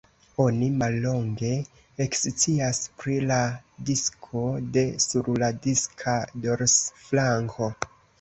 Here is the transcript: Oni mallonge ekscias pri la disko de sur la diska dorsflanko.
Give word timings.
Oni 0.43 0.67
mallonge 0.77 1.49
ekscias 2.05 2.79
pri 3.01 3.17
la 3.31 3.37
disko 3.89 4.41
de 4.79 4.85
sur 5.05 5.29
la 5.45 5.51
diska 5.67 6.17
dorsflanko. 6.47 7.69